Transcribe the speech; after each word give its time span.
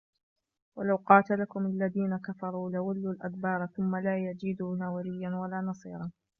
ولو 0.77 0.95
قاتلكم 0.95 1.65
الذين 1.65 2.17
كفروا 2.17 2.69
لولوا 2.71 3.13
الأدبار 3.13 3.67
ثم 3.77 3.95
لا 3.95 4.17
يجدون 4.17 4.83
وليا 4.83 5.29
ولا 5.35 5.61
نصيرا 5.61 6.11